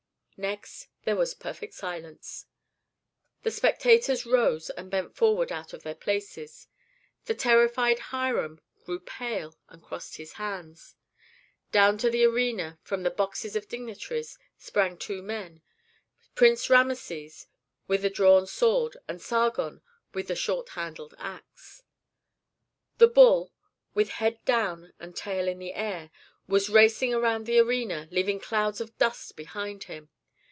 [0.37, 2.47] Next there was perfect silence;
[3.43, 6.67] the spectators rose and bent forward out of their places,
[7.25, 10.95] the terrified Hiram grew pale and crossed his hands.
[11.71, 15.61] Down to the arena, from the boxes of dignitaries, sprang two men,
[16.33, 17.45] Prince Rameses,
[17.87, 21.83] with a drawn sword, and Sargon, with a short handled axe.
[22.97, 23.53] The bull,
[23.93, 26.09] with head down and tail in the air,
[26.47, 30.09] was racing around the arena, leaving clouds of dust behind him.